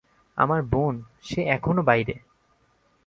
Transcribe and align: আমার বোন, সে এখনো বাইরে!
আমার 0.37 0.61
বোন, 0.63 0.95
সে 1.21 1.39
এখনো 1.47 1.81
বাইরে! 1.83 2.15